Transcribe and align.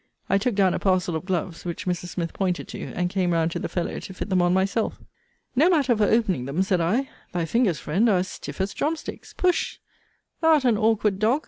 I 0.31 0.39
took 0.39 0.55
down 0.55 0.73
a 0.73 0.79
parcel 0.79 1.15
of 1.15 1.25
gloves, 1.25 1.63
which 1.63 1.85
Mrs. 1.85 2.07
Smith 2.07 2.33
pointed 2.33 2.67
to, 2.69 2.91
and 2.95 3.07
came 3.07 3.33
round 3.33 3.51
to 3.51 3.59
the 3.59 3.69
fellow 3.69 3.99
to 3.99 4.13
fit 4.15 4.29
them 4.29 4.41
on 4.41 4.51
myself. 4.51 4.99
No 5.55 5.69
matter 5.69 5.95
for 5.95 6.05
opening 6.05 6.45
them, 6.45 6.63
said 6.63 6.81
I: 6.81 7.07
thy 7.33 7.45
fingers, 7.45 7.77
friend, 7.77 8.09
are 8.09 8.17
as 8.17 8.27
stiff 8.27 8.59
as 8.59 8.73
drum 8.73 8.95
sticks. 8.95 9.31
Push! 9.31 9.77
Thou'rt 10.41 10.65
an 10.65 10.75
awkward 10.75 11.19
dog! 11.19 11.39